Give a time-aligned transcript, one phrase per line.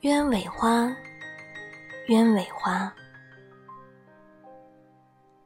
[0.00, 0.94] 鸢尾花
[2.08, 2.92] 鸢尾花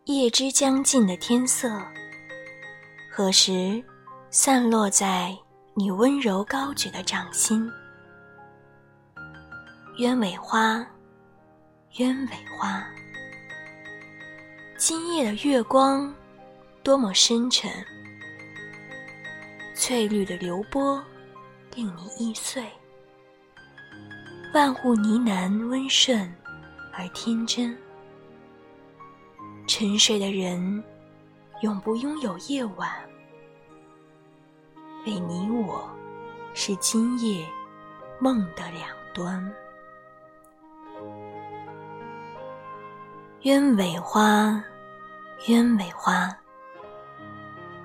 [0.04, 1.70] 夜之将尽的天色
[3.10, 3.82] 何时
[4.30, 5.36] 散落在
[5.74, 7.70] 你温柔高举的掌心
[9.98, 10.84] 鸢尾花
[11.96, 12.84] 鸢尾花。
[14.78, 16.14] 今夜的月光
[16.84, 17.68] 多么深沉。
[19.78, 21.00] 翠绿的流波
[21.76, 22.66] 令你易碎。
[24.52, 26.34] 万物呢喃温顺
[26.92, 27.78] 而天真。
[29.68, 30.82] 沉睡的人，
[31.62, 32.90] 永不拥有夜晚。
[35.06, 35.88] 为你我，
[36.54, 37.46] 是今夜
[38.18, 39.54] 梦的两端。
[43.42, 44.60] 鸢尾花，
[45.46, 46.36] 鸢尾花。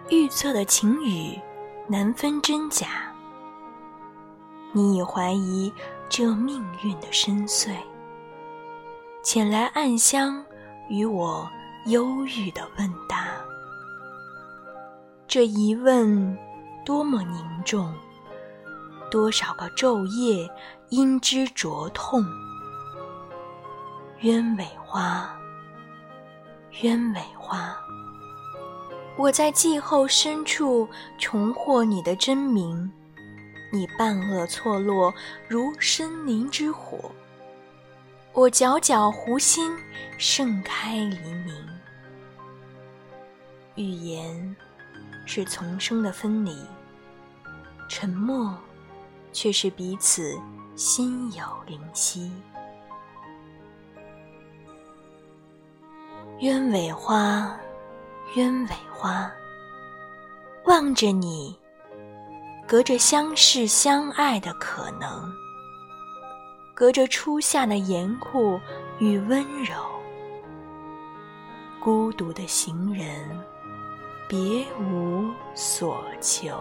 [0.10, 1.40] 预测的晴雨，
[1.88, 3.12] 难分真假。
[4.72, 5.72] 你已怀疑
[6.10, 7.76] 这命运的深邃，
[9.24, 10.44] 前来暗香
[10.90, 11.50] 与我。
[11.88, 13.28] 忧郁的问答，
[15.28, 16.38] 这一问
[16.86, 17.94] 多么凝重，
[19.12, 20.50] 多少个昼夜
[20.88, 22.24] 因之灼痛。
[24.22, 25.30] 鸢尾花，
[26.82, 27.76] 鸢尾花，
[29.16, 30.88] 我在季后深处
[31.20, 32.92] 重获你的真名，
[33.72, 35.14] 你半恶错落
[35.48, 37.12] 如森林之火，
[38.34, 39.72] 我皎皎湖心
[40.18, 41.54] 盛开黎明。
[43.76, 44.56] 语言
[45.26, 46.58] 是丛生的分离，
[47.88, 48.58] 沉默
[49.32, 50.36] 却是彼此
[50.76, 52.32] 心有灵犀。
[56.40, 57.56] 鸢尾花，
[58.36, 59.32] 鸢尾花，
[60.66, 61.56] 望着你，
[62.68, 65.32] 隔着相视相爱的可能，
[66.74, 68.60] 隔着初夏的严酷
[68.98, 69.76] 与温柔，
[71.80, 73.30] 孤独的行人。
[74.28, 76.58] 别无所求。